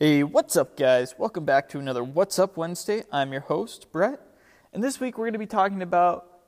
Hey, 0.00 0.22
what's 0.22 0.54
up, 0.54 0.76
guys? 0.76 1.16
Welcome 1.18 1.44
back 1.44 1.68
to 1.70 1.80
another 1.80 2.04
What's 2.04 2.38
Up 2.38 2.56
Wednesday. 2.56 3.02
I'm 3.10 3.32
your 3.32 3.40
host, 3.40 3.90
Brett, 3.90 4.20
and 4.72 4.80
this 4.80 5.00
week 5.00 5.18
we're 5.18 5.24
going 5.24 5.32
to 5.32 5.40
be 5.40 5.46
talking 5.46 5.82
about 5.82 6.38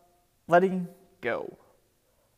letting 0.46 0.86
go. 1.20 1.58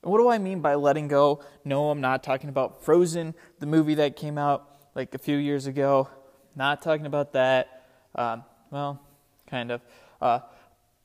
And 0.03 0.11
what 0.11 0.17
do 0.17 0.31
I 0.31 0.39
mean 0.39 0.63
by 0.63 0.75
letting 0.75 1.09
go? 1.09 1.45
No, 1.67 1.91
I'm 1.91 2.01
not 2.01 2.23
talking 2.23 2.49
about 2.49 2.83
Frozen, 2.83 3.35
the 3.59 3.67
movie 3.67 3.97
that 3.97 4.17
came 4.17 4.39
out 4.39 4.67
like 4.95 5.15
a 5.15 5.19
few 5.19 5.37
years 5.37 5.67
ago. 5.67 6.09
Not 6.57 6.81
talking 6.81 7.05
about 7.05 7.35
that. 7.35 7.85
Um, 8.15 8.43
well, 8.71 8.99
kind 9.47 9.71
of. 9.71 9.83
Uh, 10.19 10.39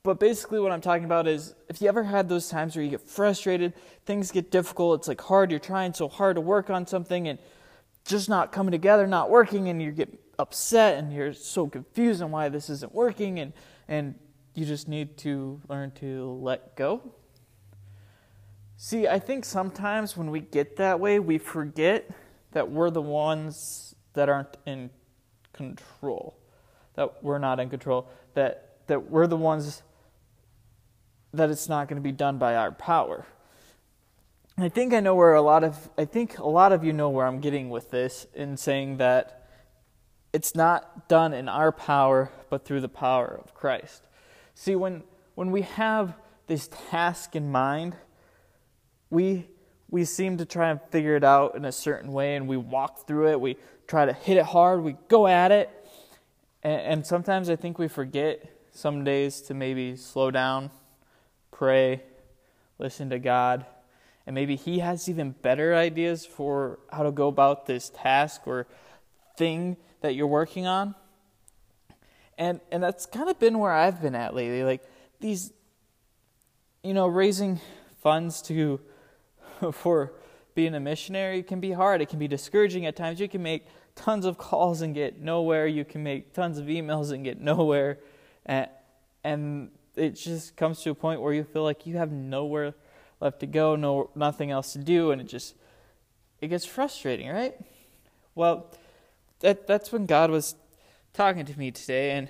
but 0.04 0.22
basically, 0.22 0.62
what 0.62 0.72
I'm 0.72 0.80
talking 0.80 1.04
about 1.04 1.28
is 1.28 1.54
if 1.68 1.82
you 1.82 1.90
ever 1.90 2.04
had 2.04 2.30
those 2.30 2.48
times 2.48 2.78
where 2.78 2.86
you 2.86 2.92
get 2.92 3.02
frustrated, 3.02 3.74
things 4.06 4.32
get 4.32 4.52
difficult, 4.52 5.02
it's 5.02 5.10
like 5.10 5.20
hard, 5.20 5.52
you're 5.52 5.60
trying 5.60 5.94
so 5.94 6.08
hard 6.08 6.36
to 6.36 6.42
work 6.42 6.70
on 6.70 6.88
something 6.88 7.28
and 7.28 7.40
just 8.08 8.30
not 8.30 8.52
coming 8.52 8.72
together, 8.72 9.06
not 9.06 9.30
working, 9.30 9.68
and 9.70 9.82
you 9.82 9.92
get 9.92 10.18
upset 10.40 10.98
and 10.98 11.14
you're 11.14 11.34
so 11.34 11.68
confused 11.68 12.22
on 12.22 12.32
why 12.32 12.50
this 12.50 12.70
isn't 12.70 12.94
working, 12.94 13.40
and, 13.40 13.54
and 13.88 14.16
you 14.56 14.66
just 14.66 14.88
need 14.88 15.18
to 15.18 15.62
learn 15.68 15.92
to 15.92 16.32
let 16.42 16.76
go. 16.76 17.02
See, 18.78 19.08
I 19.08 19.20
think 19.20 19.44
sometimes 19.44 20.16
when 20.16 20.32
we 20.32 20.40
get 20.40 20.78
that 20.78 21.00
way, 21.00 21.20
we 21.20 21.38
forget 21.38 22.10
that 22.52 22.72
we're 22.72 22.90
the 22.90 23.02
ones 23.02 23.96
that 24.14 24.30
aren't 24.30 24.56
in 24.66 24.90
control, 25.54 26.38
that 26.96 27.24
we're 27.24 27.40
not 27.40 27.60
in 27.60 27.70
control, 27.70 28.10
that, 28.36 28.78
that 28.88 29.10
we're 29.10 29.28
the 29.28 29.38
ones 29.38 29.84
that 31.34 31.50
it's 31.50 31.68
not 31.68 31.88
going 31.88 32.02
to 32.02 32.04
be 32.04 32.12
done 32.12 32.38
by 32.38 32.56
our 32.56 32.72
power. 32.72 33.26
I 34.60 34.70
think 34.70 34.92
I 34.92 35.02
know 35.02 35.14
where 35.14 35.36
a 35.36 35.42
lot 35.42 35.64
of 35.64 35.88
I 36.00 36.06
think 36.06 36.40
a 36.40 36.48
lot 36.48 36.72
of 36.72 36.84
you 36.84 36.92
know 36.92 37.10
where 37.10 37.28
I'm 37.28 37.40
getting 37.42 37.70
with 37.70 37.92
this 37.92 38.26
in 38.34 38.58
saying 38.58 38.98
that 38.98 39.48
it's 40.34 40.56
not 40.56 41.08
done 41.08 41.32
in 41.32 41.48
our 41.48 41.72
power 41.72 42.32
but 42.50 42.66
through 42.66 42.82
the 42.82 42.90
power 42.90 43.40
of 43.44 43.54
Christ. 43.54 44.08
See 44.56 44.76
when 44.76 45.04
when 45.36 45.52
we 45.52 45.62
have 45.62 46.16
this 46.48 46.72
task 46.90 47.36
in 47.36 47.52
mind, 47.52 47.98
we 49.12 49.48
we 49.92 50.06
seem 50.06 50.38
to 50.38 50.46
try 50.46 50.72
and 50.72 50.82
figure 50.90 51.16
it 51.16 51.24
out 51.24 51.54
in 51.54 51.64
a 51.64 51.72
certain 51.72 52.12
way 52.12 52.36
and 52.36 52.48
we 52.48 52.58
walk 52.58 53.06
through 53.06 53.30
it, 53.30 53.40
we 53.40 53.58
try 53.86 54.08
to 54.08 54.14
hit 54.14 54.38
it 54.38 54.46
hard, 54.46 54.82
we 54.82 54.96
go 55.08 55.28
at 55.28 55.52
it. 55.52 55.70
And, 56.64 56.82
and 56.82 57.06
sometimes 57.06 57.52
I 57.52 57.58
think 57.58 57.78
we 57.78 57.88
forget 57.88 58.44
some 58.72 59.04
days 59.04 59.40
to 59.42 59.54
maybe 59.54 59.96
slow 59.98 60.32
down, 60.32 60.72
pray, 61.52 62.02
listen 62.80 63.12
to 63.12 63.20
God 63.20 63.68
and 64.28 64.36
maybe 64.36 64.58
he 64.58 64.80
has 64.80 65.08
even 65.08 65.32
better 65.32 65.74
ideas 65.74 66.26
for 66.26 66.80
how 66.92 67.04
to 67.04 67.12
go 67.12 67.30
about 67.30 67.66
this 67.66 67.90
task 67.90 68.42
or 68.46 68.68
thing 69.38 69.78
that 70.02 70.16
you're 70.16 70.28
working 70.28 70.68
on. 70.68 70.94
And 72.38 72.60
and 72.72 72.84
that's 72.84 73.06
kind 73.06 73.30
of 73.30 73.40
been 73.40 73.58
where 73.58 73.72
I've 73.72 74.02
been 74.02 74.14
at 74.14 74.36
lately. 74.36 74.64
Like 74.64 74.84
these 75.22 75.54
you 76.84 76.94
know, 76.94 77.08
raising 77.08 77.60
funds 78.02 78.42
to 78.44 78.80
for 79.72 80.14
being 80.56 80.76
a 80.76 80.80
missionary 80.80 81.42
can 81.42 81.60
be 81.60 81.72
hard. 81.72 82.02
It 82.02 82.10
can 82.10 82.20
be 82.20 82.28
discouraging 82.28 82.86
at 82.86 82.96
times. 82.96 83.20
You 83.20 83.30
can 83.30 83.44
make 83.44 83.66
tons 83.96 84.26
of 84.26 84.38
calls 84.38 84.82
and 84.82 84.94
get 84.94 85.20
nowhere. 85.22 85.68
You 85.68 85.86
can 85.86 86.04
make 86.04 86.34
tons 86.34 86.58
of 86.58 86.66
emails 86.66 87.12
and 87.12 87.24
get 87.24 87.40
nowhere. 87.54 88.00
And, 88.46 88.68
and 89.24 89.72
it 89.96 90.12
just 90.12 90.58
comes 90.58 90.82
to 90.84 90.90
a 90.90 90.96
point 90.96 91.22
where 91.22 91.34
you 91.34 91.46
feel 91.46 91.64
like 91.64 91.86
you 91.86 91.96
have 91.96 92.12
nowhere 92.12 92.74
left 93.20 93.40
to 93.40 93.48
go, 93.48 93.76
no 93.76 94.10
nothing 94.16 94.52
else 94.52 94.74
to 94.74 94.80
do, 94.80 95.12
and 95.12 95.22
it 95.22 95.28
just 95.28 95.56
it 96.40 96.48
gets 96.48 96.66
frustrating, 96.66 97.30
right? 97.30 97.56
Well, 98.36 98.72
that 99.40 99.68
that's 99.68 99.92
when 99.92 100.06
God 100.06 100.30
was 100.30 100.56
talking 101.14 101.46
to 101.46 101.58
me 101.58 101.72
today, 101.72 102.12
and 102.12 102.30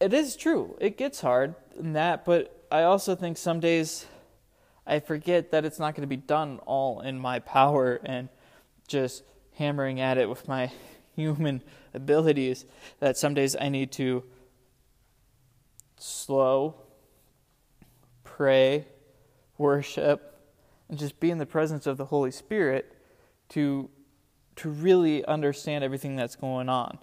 it 0.00 0.12
is 0.12 0.36
true. 0.36 0.76
It 0.80 0.96
gets 0.96 1.20
hard 1.20 1.54
in 1.78 1.94
that, 1.94 2.24
but 2.24 2.66
I 2.70 2.82
also 2.82 3.14
think 3.14 3.36
some 3.36 3.60
days 3.60 4.06
I 4.86 5.00
forget 5.00 5.50
that 5.50 5.64
it's 5.64 5.78
not 5.78 5.94
going 5.94 6.02
to 6.02 6.08
be 6.08 6.16
done 6.16 6.58
all 6.66 7.00
in 7.00 7.18
my 7.18 7.38
power 7.38 8.00
and 8.04 8.28
just 8.88 9.22
hammering 9.54 10.00
at 10.00 10.18
it 10.18 10.28
with 10.28 10.48
my 10.48 10.72
human 11.16 11.62
abilities. 11.94 12.64
That 12.98 13.16
some 13.16 13.34
days 13.34 13.56
I 13.58 13.68
need 13.68 13.92
to 13.92 14.24
slow 15.98 16.76
pray, 18.40 18.86
worship, 19.58 20.40
and 20.88 20.98
just 20.98 21.20
be 21.20 21.30
in 21.30 21.36
the 21.36 21.44
presence 21.44 21.86
of 21.86 21.98
the 21.98 22.06
Holy 22.06 22.30
Spirit 22.30 22.96
to 23.50 23.90
to 24.56 24.70
really 24.70 25.22
understand 25.26 25.84
everything 25.84 26.16
that's 26.16 26.36
going 26.36 26.70
on. 26.70 26.96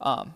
Um, 0.00 0.34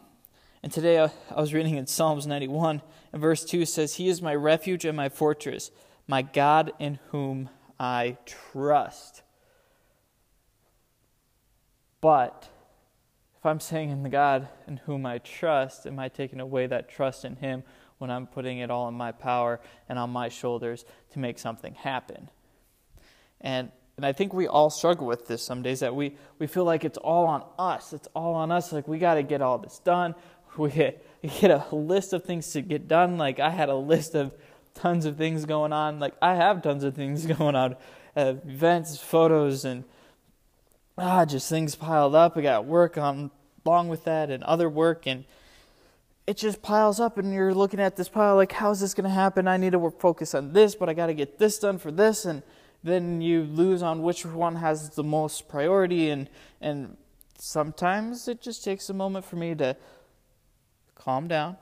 and 0.63 0.71
today 0.71 1.01
I, 1.01 1.11
I 1.35 1.41
was 1.41 1.53
reading 1.53 1.75
in 1.75 1.89
Psalms 1.89 2.29
91, 2.29 2.81
and 3.13 3.21
verse 3.21 3.45
2 3.45 3.67
says, 3.67 3.97
He 3.97 4.09
is 4.09 4.23
my 4.23 4.33
refuge 4.33 4.85
and 4.85 4.97
my 4.97 5.09
fortress, 5.09 5.73
my 6.07 6.23
God 6.23 6.75
in 6.79 7.01
whom 7.09 7.51
I 7.81 8.17
trust. 8.25 9.23
But 12.01 12.50
if 13.41 13.47
I'm 13.47 13.59
saying 13.59 13.89
in 13.89 14.03
the 14.03 14.11
God 14.11 14.49
in 14.69 14.77
whom 14.77 15.07
I 15.07 15.17
trust, 15.17 15.87
am 15.87 15.99
I 15.99 16.09
taking 16.09 16.41
away 16.41 16.67
that 16.67 16.91
trust 16.91 17.25
in 17.25 17.37
Him 17.37 17.63
when 17.97 18.11
I'm 18.11 18.27
putting 18.27 18.59
it 18.59 18.71
all 18.71 18.87
in 18.87 18.95
my 18.95 19.13
power 19.13 19.61
and 19.89 19.99
on 19.99 20.11
my 20.11 20.29
shoulders 20.29 20.85
to 21.13 21.19
make 21.19 21.39
something 21.39 21.73
happen. 21.75 22.29
And 23.41 23.71
and 23.97 24.07
I 24.07 24.13
think 24.13 24.33
we 24.33 24.47
all 24.47 24.71
struggle 24.71 25.07
with 25.07 25.27
this 25.27 25.43
some 25.43 25.61
days 25.61 25.81
that 25.81 25.95
we, 25.95 26.17
we 26.39 26.47
feel 26.47 26.65
like 26.65 26.87
it's 26.87 26.97
all 26.97 27.27
on 27.27 27.45
us. 27.59 27.93
It's 27.93 28.09
all 28.15 28.33
on 28.33 28.51
us. 28.51 28.73
Like 28.73 28.89
we 28.89 28.99
got 28.99 29.17
to 29.17 29.23
get 29.23 29.43
all 29.43 29.59
this 29.59 29.79
done. 29.81 30.15
We 30.57 30.71
get, 30.73 31.07
we 31.23 31.29
get 31.29 31.51
a 31.51 31.67
list 31.75 32.15
of 32.15 32.25
things 32.25 32.51
to 32.53 32.63
get 32.63 32.89
done. 32.89 33.19
Like 33.19 33.41
I 33.41 33.51
had 33.51 33.69
a 33.69 33.75
list 33.75 34.15
of 34.15 34.35
tons 34.73 35.05
of 35.05 35.19
things 35.19 35.45
going 35.45 35.75
on. 35.75 35.99
Like 35.99 36.15
I 36.23 36.35
have 36.35 36.63
tons 36.63 36.83
of 36.83 36.95
things 36.95 37.27
going 37.39 37.55
on, 37.55 37.77
uh, 38.17 38.35
events, 38.47 38.97
photos, 38.97 39.67
and 39.67 39.85
ah, 41.01 41.25
just 41.25 41.49
things 41.49 41.75
piled 41.75 42.15
up. 42.15 42.37
I 42.37 42.43
got 42.43 42.67
work 42.67 42.99
on 42.99 43.31
along 43.65 43.89
with 43.89 44.05
that 44.05 44.31
and 44.31 44.43
other 44.45 44.69
work 44.69 45.07
and 45.07 45.25
it 46.27 46.37
just 46.37 46.63
piles 46.63 46.99
up 46.99 47.19
and 47.19 47.33
you're 47.33 47.55
looking 47.55 47.81
at 47.81 47.97
this 47.97 48.09
pile 48.09 48.35
like 48.35 48.53
how's 48.53 48.81
this 48.81 48.95
going 48.95 49.05
to 49.05 49.11
happen 49.11 49.47
i 49.47 49.57
need 49.57 49.73
to 49.73 49.91
focus 49.99 50.35
on 50.35 50.53
this 50.53 50.75
but 50.75 50.89
i 50.89 50.95
got 50.95 51.07
to 51.07 51.15
get 51.15 51.39
this 51.39 51.59
done 51.59 51.79
for 51.79 51.93
this 51.93 52.25
and 52.25 52.43
then 52.83 53.21
you 53.21 53.43
lose 53.43 53.83
on 53.83 54.03
which 54.03 54.25
one 54.25 54.57
has 54.57 54.91
the 54.91 55.05
most 55.05 55.49
priority 55.49 56.11
and 56.11 56.29
and 56.61 56.97
sometimes 57.39 58.29
it 58.29 58.41
just 58.41 58.65
takes 58.65 58.89
a 58.89 58.95
moment 58.95 59.25
for 59.25 59.37
me 59.37 59.55
to 59.55 59.77
calm 60.95 61.29
down 61.29 61.57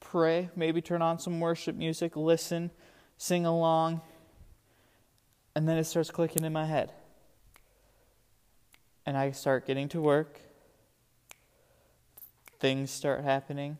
pray 0.00 0.48
maybe 0.54 0.80
turn 0.80 1.02
on 1.02 1.18
some 1.18 1.40
worship 1.40 1.74
music 1.74 2.14
listen 2.14 2.70
sing 3.16 3.46
along 3.46 4.00
and 5.54 5.68
then 5.68 5.76
it 5.78 5.84
starts 5.84 6.10
clicking 6.10 6.44
in 6.44 6.52
my 6.52 6.66
head 6.66 6.92
and 9.06 9.16
i 9.16 9.30
start 9.30 9.66
getting 9.66 9.88
to 9.88 10.00
work 10.00 10.40
things 12.64 12.90
start 12.90 13.22
happening, 13.22 13.76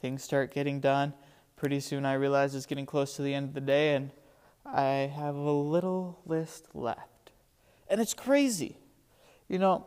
things 0.00 0.22
start 0.22 0.54
getting 0.54 0.78
done. 0.78 1.12
Pretty 1.56 1.80
soon 1.80 2.06
I 2.06 2.12
realize 2.12 2.54
it's 2.54 2.64
getting 2.64 2.86
close 2.86 3.16
to 3.16 3.22
the 3.22 3.34
end 3.34 3.48
of 3.48 3.54
the 3.54 3.60
day 3.60 3.96
and 3.96 4.12
I 4.64 5.10
have 5.16 5.34
a 5.34 5.50
little 5.50 6.20
list 6.24 6.68
left. 6.74 7.32
And 7.88 8.00
it's 8.00 8.14
crazy, 8.14 8.78
you 9.48 9.58
know, 9.58 9.86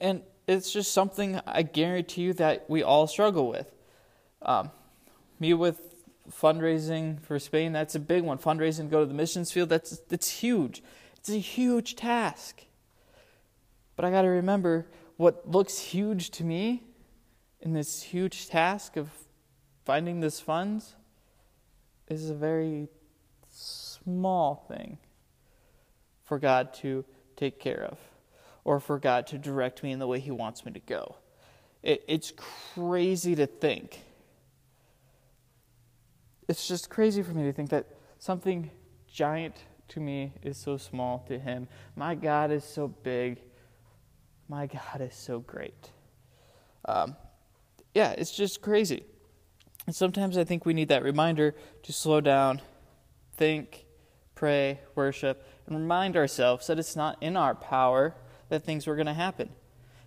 and 0.00 0.22
it's 0.46 0.72
just 0.72 0.92
something 0.92 1.40
I 1.44 1.62
guarantee 1.62 2.22
you 2.22 2.34
that 2.34 2.70
we 2.70 2.84
all 2.84 3.08
struggle 3.08 3.48
with. 3.48 3.72
Um, 4.40 4.70
me 5.40 5.54
with 5.54 5.91
fundraising 6.30 7.20
for 7.20 7.38
Spain, 7.38 7.72
that's 7.72 7.94
a 7.94 8.00
big 8.00 8.22
one. 8.22 8.38
Fundraising 8.38 8.84
to 8.84 8.90
go 8.90 9.00
to 9.00 9.06
the 9.06 9.14
missions 9.14 9.52
field, 9.52 9.68
that's, 9.68 9.98
that's 10.08 10.28
huge. 10.28 10.82
It's 11.18 11.30
a 11.30 11.38
huge 11.38 11.96
task. 11.96 12.62
But 13.96 14.04
I 14.04 14.10
got 14.10 14.22
to 14.22 14.28
remember 14.28 14.86
what 15.16 15.50
looks 15.50 15.78
huge 15.78 16.30
to 16.32 16.44
me 16.44 16.82
in 17.60 17.72
this 17.72 18.02
huge 18.02 18.48
task 18.48 18.96
of 18.96 19.10
finding 19.84 20.20
this 20.20 20.40
funds 20.40 20.94
is 22.08 22.30
a 22.30 22.34
very 22.34 22.88
small 23.48 24.66
thing 24.68 24.98
for 26.24 26.38
God 26.38 26.74
to 26.74 27.04
take 27.36 27.60
care 27.60 27.84
of 27.84 27.98
or 28.64 28.80
for 28.80 28.98
God 28.98 29.26
to 29.28 29.38
direct 29.38 29.82
me 29.82 29.92
in 29.92 29.98
the 29.98 30.06
way 30.06 30.20
He 30.20 30.30
wants 30.30 30.64
me 30.64 30.72
to 30.72 30.80
go. 30.80 31.16
It, 31.82 32.04
it's 32.06 32.32
crazy 32.74 33.34
to 33.34 33.46
think. 33.46 34.00
It's 36.48 36.66
just 36.66 36.90
crazy 36.90 37.22
for 37.22 37.32
me 37.32 37.44
to 37.44 37.52
think 37.52 37.70
that 37.70 37.86
something 38.18 38.70
giant 39.06 39.56
to 39.88 40.00
me 40.00 40.32
is 40.42 40.56
so 40.56 40.76
small 40.76 41.24
to 41.28 41.38
Him. 41.38 41.68
My 41.96 42.14
God 42.14 42.50
is 42.50 42.64
so 42.64 42.88
big. 42.88 43.40
My 44.48 44.66
God 44.66 45.00
is 45.00 45.14
so 45.14 45.40
great. 45.40 45.90
Um, 46.84 47.16
yeah, 47.94 48.12
it's 48.12 48.34
just 48.34 48.60
crazy. 48.60 49.04
And 49.86 49.94
sometimes 49.94 50.38
I 50.38 50.44
think 50.44 50.64
we 50.64 50.74
need 50.74 50.88
that 50.88 51.02
reminder 51.02 51.54
to 51.82 51.92
slow 51.92 52.20
down, 52.20 52.60
think, 53.34 53.86
pray, 54.34 54.80
worship, 54.94 55.46
and 55.66 55.76
remind 55.76 56.16
ourselves 56.16 56.66
that 56.66 56.78
it's 56.78 56.96
not 56.96 57.16
in 57.20 57.36
our 57.36 57.54
power 57.54 58.14
that 58.48 58.64
things 58.64 58.86
were 58.86 58.96
going 58.96 59.06
to 59.06 59.14
happen. 59.14 59.50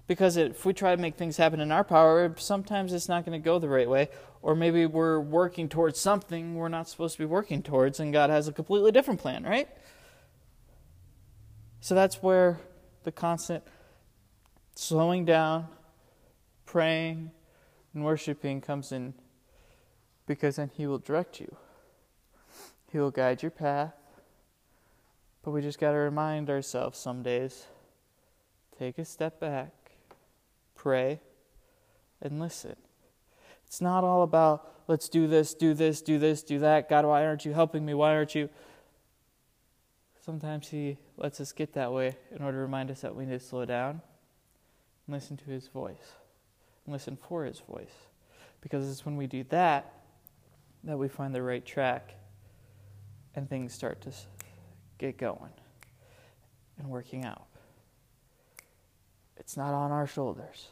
Because 0.07 0.37
if 0.37 0.65
we 0.65 0.73
try 0.73 0.95
to 0.95 1.01
make 1.01 1.15
things 1.15 1.37
happen 1.37 1.59
in 1.59 1.71
our 1.71 1.83
power, 1.83 2.33
sometimes 2.37 2.93
it's 2.93 3.09
not 3.09 3.25
going 3.25 3.39
to 3.39 3.43
go 3.43 3.57
the 3.57 3.69
right 3.69 3.89
way. 3.89 4.09
Or 4.45 4.53
maybe 4.53 4.85
we're 4.85 5.19
working 5.19 5.67
towards 5.69 5.99
something 5.99 6.53
we're 6.53 6.67
not 6.67 6.87
supposed 6.87 7.15
to 7.15 7.19
be 7.23 7.25
working 7.25 7.63
towards, 7.63 7.99
and 7.99 8.13
God 8.13 8.29
has 8.29 8.47
a 8.47 8.51
completely 8.51 8.91
different 8.91 9.19
plan, 9.19 9.43
right? 9.43 9.67
So 11.79 11.95
that's 11.95 12.21
where 12.21 12.59
the 13.05 13.11
constant 13.11 13.63
slowing 14.75 15.25
down, 15.25 15.65
praying, 16.67 17.31
and 17.95 18.05
worshiping 18.05 18.61
comes 18.61 18.91
in 18.91 19.15
because 20.27 20.57
then 20.57 20.69
He 20.71 20.85
will 20.85 20.99
direct 20.99 21.39
you. 21.39 21.55
He 22.91 22.99
will 22.99 23.09
guide 23.09 23.41
your 23.41 23.49
path. 23.49 23.95
But 25.41 25.51
we 25.51 25.61
just 25.63 25.79
got 25.79 25.93
to 25.93 25.97
remind 25.97 26.51
ourselves 26.51 26.99
some 26.99 27.23
days 27.23 27.65
take 28.77 28.99
a 28.99 29.05
step 29.05 29.39
back, 29.39 29.73
pray, 30.75 31.19
and 32.21 32.39
listen. 32.39 32.75
It's 33.75 33.81
not 33.81 34.05
all 34.05 34.23
about 34.23 34.71
let's 34.87 35.09
do 35.09 35.27
this, 35.27 35.53
do 35.53 35.73
this, 35.73 36.01
do 36.01 36.17
this, 36.17 36.43
do 36.43 36.59
that. 36.59 36.87
God, 36.87 37.03
why 37.03 37.25
aren't 37.25 37.43
you 37.43 37.51
helping 37.51 37.85
me? 37.85 37.93
Why 37.93 38.15
aren't 38.15 38.33
you? 38.33 38.47
Sometimes 40.23 40.69
He 40.69 40.97
lets 41.17 41.41
us 41.41 41.51
get 41.51 41.73
that 41.73 41.91
way 41.91 42.15
in 42.33 42.41
order 42.41 42.59
to 42.59 42.61
remind 42.61 42.89
us 42.89 43.01
that 43.01 43.13
we 43.13 43.25
need 43.25 43.37
to 43.37 43.45
slow 43.45 43.65
down 43.65 43.99
and 45.05 45.13
listen 45.13 45.35
to 45.35 45.49
His 45.49 45.67
voice 45.67 46.13
and 46.85 46.93
listen 46.93 47.17
for 47.17 47.43
His 47.43 47.59
voice. 47.59 47.91
Because 48.61 48.89
it's 48.89 49.05
when 49.05 49.17
we 49.17 49.27
do 49.27 49.43
that 49.49 49.91
that 50.85 50.97
we 50.97 51.09
find 51.09 51.35
the 51.35 51.43
right 51.43 51.65
track 51.65 52.15
and 53.35 53.49
things 53.49 53.73
start 53.73 53.99
to 54.03 54.11
get 54.99 55.17
going 55.17 55.51
and 56.77 56.87
working 56.87 57.25
out. 57.25 57.47
It's 59.35 59.57
not 59.57 59.73
on 59.73 59.91
our 59.91 60.07
shoulders. 60.07 60.69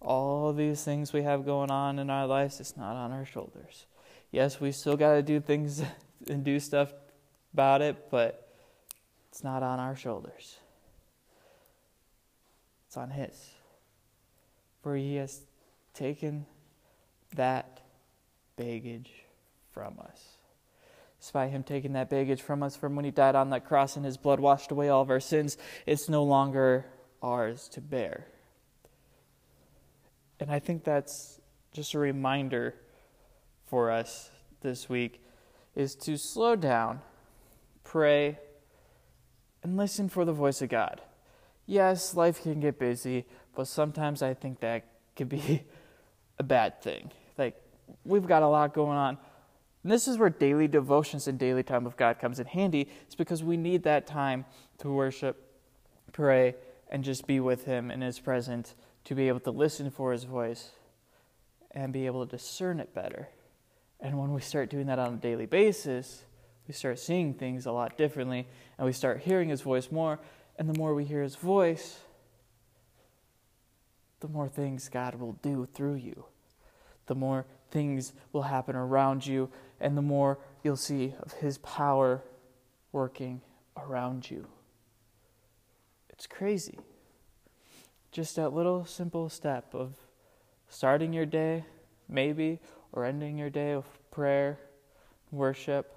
All 0.00 0.52
these 0.52 0.82
things 0.84 1.12
we 1.12 1.22
have 1.22 1.44
going 1.44 1.70
on 1.70 1.98
in 1.98 2.10
our 2.10 2.26
lives, 2.26 2.60
it's 2.60 2.76
not 2.76 2.94
on 2.94 3.10
our 3.12 3.24
shoulders. 3.24 3.86
Yes, 4.30 4.60
we 4.60 4.72
still 4.72 4.96
got 4.96 5.14
to 5.14 5.22
do 5.22 5.40
things 5.40 5.82
and 6.28 6.44
do 6.44 6.60
stuff 6.60 6.92
about 7.52 7.82
it, 7.82 8.10
but 8.10 8.52
it's 9.30 9.42
not 9.42 9.62
on 9.62 9.80
our 9.80 9.96
shoulders. 9.96 10.58
It's 12.86 12.96
on 12.96 13.10
His. 13.10 13.50
For 14.82 14.96
He 14.96 15.16
has 15.16 15.40
taken 15.94 16.46
that 17.34 17.80
baggage 18.56 19.10
from 19.72 19.98
us. 20.00 20.38
It's 21.18 21.30
by 21.30 21.48
him 21.48 21.64
taking 21.64 21.94
that 21.94 22.10
baggage 22.10 22.42
from 22.42 22.62
us 22.62 22.76
from 22.76 22.94
when 22.94 23.04
he 23.04 23.10
died 23.10 23.34
on 23.34 23.50
that 23.50 23.66
cross 23.66 23.96
and 23.96 24.04
his 24.04 24.16
blood 24.16 24.38
washed 24.40 24.70
away 24.70 24.88
all 24.88 25.02
of 25.02 25.10
our 25.10 25.20
sins, 25.20 25.56
it's 25.84 26.08
no 26.08 26.22
longer 26.22 26.86
ours 27.22 27.68
to 27.70 27.80
bear. 27.80 28.26
And 30.40 30.50
I 30.50 30.58
think 30.58 30.84
that's 30.84 31.40
just 31.72 31.94
a 31.94 31.98
reminder 31.98 32.74
for 33.66 33.90
us 33.90 34.30
this 34.60 34.88
week 34.88 35.22
is 35.74 35.94
to 35.94 36.16
slow 36.16 36.56
down, 36.56 37.00
pray, 37.84 38.38
and 39.62 39.76
listen 39.76 40.08
for 40.08 40.24
the 40.24 40.32
voice 40.32 40.62
of 40.62 40.68
God. 40.68 41.00
Yes, 41.66 42.14
life 42.14 42.42
can 42.42 42.60
get 42.60 42.78
busy, 42.78 43.26
but 43.54 43.66
sometimes 43.66 44.22
I 44.22 44.34
think 44.34 44.60
that 44.60 44.86
could 45.16 45.28
be 45.28 45.62
a 46.38 46.42
bad 46.42 46.82
thing. 46.82 47.10
Like 47.36 47.60
we've 48.04 48.26
got 48.26 48.42
a 48.42 48.48
lot 48.48 48.74
going 48.74 48.96
on. 48.96 49.18
And 49.82 49.92
this 49.92 50.08
is 50.08 50.18
where 50.18 50.30
daily 50.30 50.66
devotions 50.66 51.28
and 51.28 51.38
daily 51.38 51.62
time 51.62 51.84
with 51.84 51.96
God 51.96 52.18
comes 52.18 52.40
in 52.40 52.46
handy. 52.46 52.88
It's 53.06 53.14
because 53.14 53.44
we 53.44 53.56
need 53.56 53.84
that 53.84 54.06
time 54.06 54.44
to 54.78 54.90
worship, 54.90 55.58
pray, 56.12 56.56
and 56.90 57.04
just 57.04 57.26
be 57.26 57.38
with 57.38 57.64
Him 57.64 57.90
in 57.90 58.00
His 58.00 58.18
presence 58.18 58.74
to 59.08 59.14
be 59.14 59.28
able 59.28 59.40
to 59.40 59.50
listen 59.50 59.90
for 59.90 60.12
His 60.12 60.24
voice 60.24 60.72
and 61.70 61.94
be 61.94 62.04
able 62.04 62.26
to 62.26 62.30
discern 62.30 62.78
it 62.78 62.94
better. 62.94 63.30
And 64.00 64.18
when 64.18 64.34
we 64.34 64.42
start 64.42 64.68
doing 64.68 64.86
that 64.88 64.98
on 64.98 65.14
a 65.14 65.16
daily 65.16 65.46
basis, 65.46 66.24
we 66.66 66.74
start 66.74 66.98
seeing 66.98 67.32
things 67.32 67.64
a 67.64 67.72
lot 67.72 67.96
differently 67.96 68.46
and 68.76 68.84
we 68.84 68.92
start 68.92 69.20
hearing 69.20 69.48
His 69.48 69.62
voice 69.62 69.90
more. 69.90 70.20
And 70.58 70.68
the 70.68 70.78
more 70.78 70.94
we 70.94 71.06
hear 71.06 71.22
His 71.22 71.36
voice, 71.36 72.00
the 74.20 74.28
more 74.28 74.46
things 74.46 74.90
God 74.90 75.14
will 75.14 75.38
do 75.40 75.66
through 75.72 75.94
you. 75.94 76.26
The 77.06 77.14
more 77.14 77.46
things 77.70 78.12
will 78.34 78.42
happen 78.42 78.76
around 78.76 79.26
you, 79.26 79.48
and 79.80 79.96
the 79.96 80.02
more 80.02 80.38
you'll 80.62 80.76
see 80.76 81.14
of 81.20 81.32
His 81.32 81.56
power 81.58 82.22
working 82.92 83.40
around 83.74 84.30
you. 84.30 84.46
It's 86.10 86.26
crazy. 86.26 86.78
Just 88.18 88.34
that 88.34 88.52
little 88.52 88.84
simple 88.84 89.28
step 89.28 89.72
of 89.76 89.94
starting 90.68 91.12
your 91.12 91.24
day, 91.24 91.64
maybe, 92.08 92.58
or 92.90 93.04
ending 93.04 93.38
your 93.38 93.48
day 93.48 93.76
with 93.76 93.86
prayer, 94.10 94.58
worship. 95.30 95.94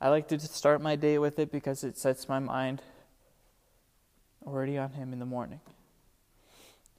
I 0.00 0.10
like 0.10 0.28
to 0.28 0.38
start 0.38 0.80
my 0.80 0.94
day 0.94 1.18
with 1.18 1.40
it 1.40 1.50
because 1.50 1.82
it 1.82 1.98
sets 1.98 2.28
my 2.28 2.38
mind 2.38 2.82
already 4.46 4.78
on 4.78 4.92
Him 4.92 5.12
in 5.12 5.18
the 5.18 5.26
morning. 5.26 5.58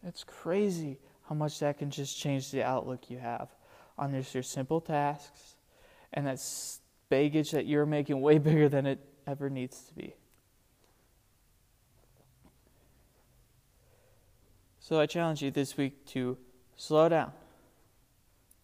It's 0.05 0.25
crazy 0.25 0.97
how 1.29 1.35
much 1.35 1.59
that 1.59 1.77
can 1.77 1.89
just 1.89 2.19
change 2.19 2.51
the 2.51 2.61
outlook 2.61 3.09
you 3.09 3.19
have 3.19 3.47
on 3.97 4.11
just 4.11 4.33
your 4.33 4.43
simple 4.43 4.81
tasks 4.81 5.55
and 6.11 6.27
that 6.27 6.41
baggage 7.07 7.51
that 7.51 7.67
you're 7.67 7.85
making 7.85 8.19
way 8.19 8.37
bigger 8.49 8.67
than 8.67 8.85
it 8.85 8.99
ever 9.25 9.49
needs 9.49 9.79
to 9.83 9.93
be. 9.93 10.13
So 14.87 14.99
I 14.99 15.07
challenge 15.07 15.41
you 15.41 15.49
this 15.49 15.77
week 15.77 16.05
to 16.09 16.37
slow 16.75 17.09
down. 17.09 17.31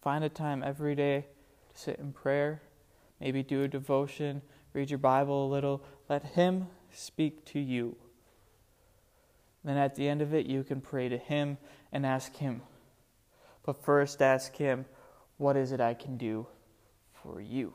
Find 0.02 0.22
a 0.22 0.28
time 0.28 0.62
every 0.64 0.94
day 0.94 1.26
to 1.74 1.80
sit 1.80 1.98
in 1.98 2.12
prayer, 2.12 2.62
maybe 3.20 3.42
do 3.42 3.64
a 3.64 3.66
devotion, 3.66 4.40
read 4.72 4.88
your 4.88 5.00
Bible 5.00 5.48
a 5.48 5.50
little. 5.50 5.82
Let 6.08 6.22
Him 6.22 6.68
speak 6.92 7.44
to 7.46 7.58
you. 7.58 7.96
Then 9.64 9.76
at 9.76 9.96
the 9.96 10.08
end 10.08 10.22
of 10.22 10.32
it, 10.32 10.46
you 10.46 10.62
can 10.62 10.80
pray 10.80 11.08
to 11.08 11.18
Him 11.18 11.58
and 11.90 12.06
ask 12.06 12.36
Him. 12.36 12.62
But 13.64 13.82
first, 13.82 14.22
ask 14.22 14.54
Him, 14.54 14.84
what 15.38 15.56
is 15.56 15.72
it 15.72 15.80
I 15.80 15.92
can 15.92 16.18
do 16.18 16.46
for 17.20 17.40
you? 17.40 17.74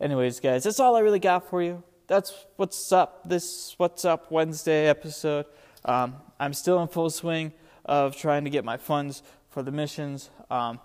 Anyways, 0.00 0.38
guys, 0.38 0.62
that's 0.62 0.78
all 0.78 0.94
I 0.94 1.00
really 1.00 1.18
got 1.18 1.50
for 1.50 1.60
you. 1.60 1.82
That's 2.08 2.46
what's 2.56 2.90
up 2.90 3.28
this 3.28 3.74
What's 3.76 4.06
Up 4.06 4.30
Wednesday 4.30 4.86
episode. 4.86 5.44
Um, 5.84 6.16
I'm 6.40 6.54
still 6.54 6.80
in 6.80 6.88
full 6.88 7.10
swing 7.10 7.52
of 7.84 8.16
trying 8.16 8.44
to 8.44 8.50
get 8.50 8.64
my 8.64 8.78
funds 8.78 9.22
for 9.50 9.62
the 9.62 9.70
missions. 9.70 10.30
Um, 10.50 10.80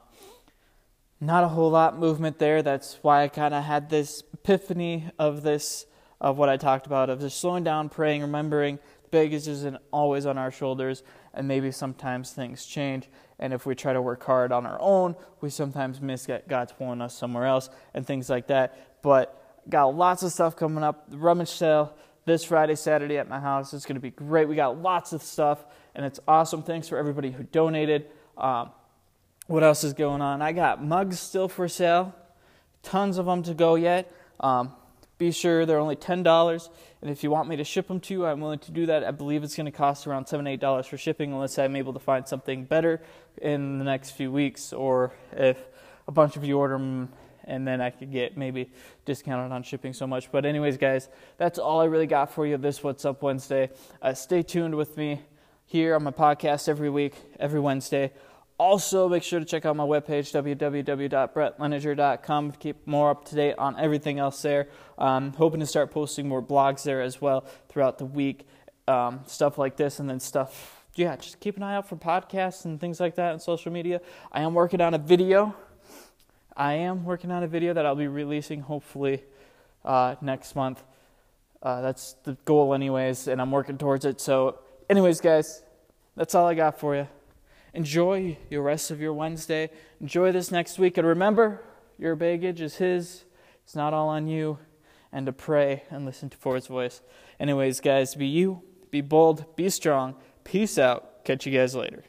not 1.22 1.46
a 1.46 1.48
whole 1.48 1.72
lot 1.72 1.98
movement 1.98 2.39
there. 2.39 2.62
That's 2.62 3.00
why 3.03 3.24
I 3.24 3.30
kind 3.30 3.53
of 3.53 3.63
had 3.63 3.89
this 3.89 4.22
epiphany 4.34 5.12
of 5.18 5.44
this, 5.44 5.86
of 6.20 6.38
what 6.38 6.50
I 6.50 6.58
talked 6.58 6.88
about, 6.88 7.10
of 7.10 7.22
just 7.22 7.39
slowing 7.39 7.63
down, 7.63 7.88
praying, 7.88 8.22
remembering 8.22 8.77
the 9.03 9.10
baggage 9.10 9.48
isn't 9.48 9.77
always 9.94 10.25
on 10.25 10.38
our 10.38 10.51
shoulders, 10.51 11.03
and 11.34 11.48
maybe 11.48 11.72
sometimes 11.72 12.32
things 12.32 12.65
change. 12.65 13.08
And 13.39 13.53
if 13.53 13.65
we 13.65 13.75
try 13.75 13.94
to 13.94 14.01
work 14.01 14.25
hard 14.25 14.51
on 14.51 14.65
our 14.65 14.77
own, 14.82 15.15
we 15.39 15.50
sometimes 15.50 16.01
miss 16.01 16.27
God's 16.50 16.74
pulling 16.74 17.00
us 17.00 17.18
somewhere 17.18 17.46
else 17.46 17.70
and 17.94 18.06
things 18.06 18.30
like 18.30 18.48
that. 18.48 19.01
But 19.01 19.39
got 19.70 19.96
lots 19.96 20.24
of 20.24 20.32
stuff 20.32 20.55
coming 20.55 20.84
up. 20.84 21.10
The 21.10 21.17
rummage 21.17 21.50
sale 21.50 21.93
this 22.25 22.43
Friday, 22.43 22.75
Saturday 22.75 23.17
at 23.17 23.27
my 23.27 23.39
house. 23.39 23.74
It's 23.74 23.86
going 23.86 23.96
to 23.96 24.01
be 24.01 24.12
great. 24.12 24.48
We 24.48 24.55
got 24.55 24.82
lots 24.82 25.13
of 25.13 25.22
stuff, 25.22 25.65
and 25.96 26.05
it's 26.05 26.20
awesome. 26.27 26.63
Thanks 26.63 26.88
for 26.88 26.98
everybody 26.98 27.32
who 27.32 27.43
donated. 27.43 28.08
Um, 28.38 28.72
what 29.48 29.63
else 29.63 29.84
is 29.84 29.93
going 29.93 30.22
on? 30.22 30.41
I 30.41 30.51
got 30.51 30.84
mugs 30.84 31.20
still 31.20 31.48
for 31.48 31.67
sale. 31.67 32.15
Tons 32.82 33.17
of 33.17 33.25
them 33.25 33.43
to 33.43 33.53
go 33.53 33.75
yet. 33.75 34.12
Um, 34.39 34.74
be 35.17 35.32
sure 35.32 35.65
they're 35.65 35.79
only 35.79 35.96
$10. 35.96 36.70
And 37.01 37.12
if 37.12 37.24
you 37.24 37.29
want 37.29 37.50
me 37.50 37.58
to 37.58 37.63
ship 37.63 37.88
them 37.88 38.00
to 38.01 38.13
you, 38.13 38.25
I'm 38.25 38.39
willing 38.39 38.60
to 38.60 38.72
do 38.72 38.86
that. 38.88 39.03
I 39.03 39.12
believe 39.12 39.43
it's 39.43 39.55
going 39.55 39.65
to 39.65 39.72
cost 39.72 40.08
around 40.08 40.27
7 40.27 40.46
$8 40.46 40.86
for 40.86 40.98
shipping 40.98 41.32
unless 41.32 41.60
I'm 41.60 41.75
able 41.75 41.93
to 41.93 42.00
find 42.00 42.27
something 42.27 42.65
better 42.65 43.01
in 43.41 43.77
the 43.79 43.86
next 43.86 44.12
few 44.12 44.32
weeks 44.32 44.74
or 44.74 45.13
if 45.34 45.58
a 46.08 46.12
bunch 46.12 46.36
of 46.36 46.43
you 46.43 46.58
order 46.58 46.75
them 46.77 47.10
and 47.45 47.67
then 47.67 47.81
I 47.81 47.89
could 47.89 48.12
get 48.12 48.38
maybe 48.38 48.69
discounted 49.05 49.51
on 49.51 49.63
shipping 49.63 49.93
so 49.93 50.07
much. 50.07 50.31
But, 50.31 50.45
anyways, 50.45 50.77
guys, 50.77 51.09
that's 51.38 51.59
all 51.59 51.81
I 51.81 51.85
really 51.85 52.07
got 52.07 52.31
for 52.31 52.45
you 52.45 52.57
this 52.57 52.83
What's 52.83 53.05
Up 53.05 53.21
Wednesday. 53.21 53.69
Uh, 54.01 54.13
stay 54.13 54.43
tuned 54.43 54.75
with 54.75 54.97
me 54.97 55.21
here 55.65 55.95
on 55.95 56.03
my 56.03 56.12
podcast 56.12 56.69
every 56.69 56.89
week, 56.89 57.15
every 57.39 57.59
Wednesday. 57.59 58.12
Also, 58.59 59.09
make 59.09 59.23
sure 59.23 59.39
to 59.39 59.45
check 59.45 59.65
out 59.65 59.75
my 59.75 59.83
webpage, 59.83 60.31
www.brettleninger.com, 60.31 62.51
to 62.51 62.57
keep 62.57 62.88
more 62.88 63.09
up 63.09 63.25
to 63.25 63.35
date 63.35 63.55
on 63.57 63.77
everything 63.79 64.19
else 64.19 64.39
there. 64.41 64.69
Um, 64.97 65.33
hoping 65.33 65.59
to 65.59 65.65
start 65.65 65.91
posting 65.91 66.29
more 66.29 66.41
blogs 66.41 66.83
there 66.83 67.01
as 67.01 67.19
well 67.19 67.45
throughout 67.67 67.97
the 67.97 68.05
week, 68.05 68.47
um, 68.88 69.21
stuff 69.25 69.57
like 69.57 69.75
this, 69.75 70.00
and 70.00 70.09
then 70.09 70.19
stuff. 70.19 70.85
Yeah, 70.95 71.15
just 71.15 71.39
keep 71.39 71.57
an 71.57 71.63
eye 71.63 71.75
out 71.75 71.89
for 71.89 71.95
podcasts 71.95 72.65
and 72.65 72.79
things 72.79 73.00
like 73.00 73.15
that 73.15 73.33
on 73.33 73.39
social 73.39 73.71
media. 73.71 74.00
I 74.31 74.43
am 74.43 74.53
working 74.53 74.81
on 74.81 74.93
a 74.93 75.00
video. 75.00 75.55
I 76.55 76.74
am 76.74 77.03
working 77.03 77.31
on 77.31 77.43
a 77.43 77.48
video 77.48 77.74
that 77.74 77.86
I'll 77.86 77.95
be 77.95 78.07
releasing 78.07 78.62
hopefully 78.62 79.24
uh, 79.83 80.15
next 80.22 80.55
month. 80.55 80.83
Uh, 81.62 81.81
that's 81.81 82.13
the 82.24 82.33
goal, 82.45 82.74
anyways, 82.74 83.27
and 83.27 83.41
I'm 83.41 83.51
working 83.51 83.77
towards 83.77 84.05
it. 84.05 84.19
So, 84.19 84.60
anyways, 84.89 85.22
guys, 85.22 85.63
that's 86.15 86.36
all 86.36 86.45
I 86.45 86.53
got 86.53 86.79
for 86.79 86.95
you. 86.95 87.07
Enjoy 87.74 88.38
your 88.50 88.62
rest 88.62 88.91
of 88.91 89.01
your 89.01 89.13
Wednesday. 89.13 89.69
Enjoy 90.00 90.31
this 90.31 90.51
next 90.51 90.77
week. 90.77 90.98
And 90.98 91.07
remember, 91.07 91.62
your 91.98 92.15
baggage 92.15 92.62
is 92.62 92.75
His, 92.75 93.24
it's 93.63 93.75
not 93.75 93.93
all 93.93 94.10
on 94.10 94.27
you. 94.27 94.60
And 95.12 95.25
to 95.27 95.31
pray 95.31 95.83
and 95.89 96.05
listen 96.05 96.29
to 96.31 96.38
for 96.38 96.55
His 96.55 96.67
voice. 96.67 97.01
Anyways, 97.39 97.79
guys, 97.79 98.15
be 98.15 98.27
you, 98.27 98.62
be 98.91 99.01
bold, 99.01 99.55
be 99.55 99.69
strong. 99.69 100.15
Peace 100.43 100.77
out. 100.77 101.24
Catch 101.24 101.45
you 101.45 101.57
guys 101.57 101.75
later. 101.75 102.03